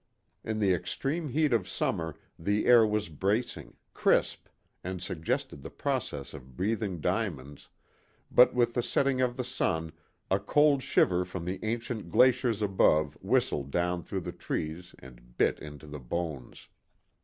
In 0.43 0.57
the 0.57 0.73
extreme 0.73 1.29
heat 1.29 1.53
of 1.53 1.69
summer 1.69 2.15
the 2.39 2.65
air 2.65 2.87
was 2.87 3.07
bracing, 3.07 3.75
crisp, 3.93 4.47
and 4.83 4.99
suggested 4.99 5.61
the 5.61 5.69
process 5.69 6.33
of 6.33 6.57
breathing 6.57 6.99
diamonds, 7.01 7.69
but 8.31 8.51
with 8.55 8.73
the 8.73 8.81
setting 8.81 9.21
of 9.21 9.37
the 9.37 9.43
sun 9.43 9.91
a 10.31 10.39
cold 10.39 10.81
shiver 10.81 11.23
from 11.23 11.45
the 11.45 11.63
ancient 11.63 12.09
glaciers 12.09 12.63
above 12.63 13.13
whistled 13.21 13.69
down 13.69 14.01
through 14.01 14.21
the 14.21 14.31
trees 14.31 14.95
and 14.97 15.37
bit 15.37 15.59
into 15.59 15.85
the 15.85 15.99
bones. 15.99 16.67